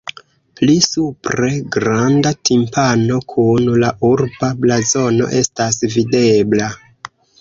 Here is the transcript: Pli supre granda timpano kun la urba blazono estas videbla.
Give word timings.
Pli 0.59 0.75
supre 0.85 1.49
granda 1.75 2.31
timpano 2.49 3.19
kun 3.33 3.69
la 3.85 3.91
urba 4.09 4.49
blazono 4.65 5.29
estas 5.43 5.79
videbla. 5.99 6.73